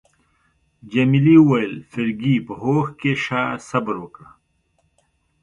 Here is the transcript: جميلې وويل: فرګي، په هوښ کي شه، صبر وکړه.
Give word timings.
جميلې 0.91 1.35
وويل: 1.41 1.75
فرګي، 1.91 2.35
په 2.45 2.53
هوښ 2.61 2.87
کي 2.99 3.11
شه، 3.23 3.41
صبر 3.69 3.95
وکړه. 4.03 4.29